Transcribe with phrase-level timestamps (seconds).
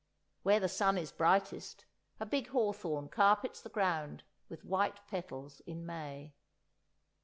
[0.41, 1.85] Where the sun is brightest,
[2.19, 6.33] a big hawthorn carpets the ground with white petals in May.